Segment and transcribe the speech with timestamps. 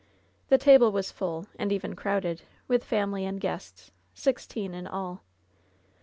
[0.49, 5.21] The table was full, and even crowded, with family and guests— sixteen in all.